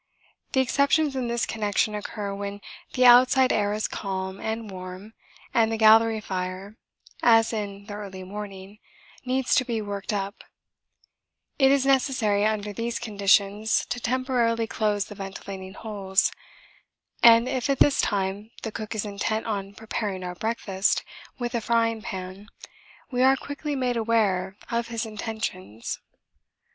[0.53, 2.59] The exceptions in this connection occur when
[2.93, 5.13] the outside air is calm and warm
[5.53, 6.75] and the galley fire,
[7.21, 8.79] as in the early morning,
[9.25, 10.43] needs to be worked up;
[11.59, 16.31] it is necessary under these conditions to temporarily close the ventilating holes,
[17.21, 21.03] and if at this time the cook is intent on preparing our breakfast
[21.37, 22.47] with a frying pan
[23.11, 25.99] we are quickly made aware of his intentions.